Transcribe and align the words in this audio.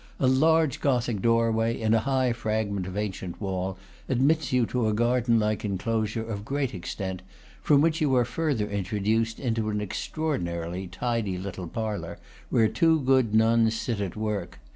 A 0.19 0.25
large 0.25 0.81
Gothic 0.81 1.21
doorway, 1.21 1.79
in 1.79 1.93
a 1.93 1.99
high 1.99 2.33
fragment 2.33 2.87
of 2.87 2.97
ancient 2.97 3.39
wall, 3.39 3.77
admits 4.09 4.51
you 4.51 4.65
to 4.65 4.87
a 4.87 4.93
garden 4.93 5.39
like 5.39 5.63
enclosure, 5.63 6.23
of 6.23 6.43
great 6.43 6.73
extent, 6.73 7.21
from 7.61 7.81
which 7.81 8.01
you 8.01 8.15
are 8.15 8.25
further 8.25 8.67
introduced 8.67 9.39
into 9.39 9.69
an 9.69 9.79
extraordinarily 9.79 10.87
tidy 10.87 11.37
little 11.37 11.67
parlor, 11.67 12.17
where 12.49 12.67
two 12.67 12.99
good 13.01 13.35
nuns 13.35 13.79
sit 13.79 14.01
at 14.01 14.15
work. 14.15 14.57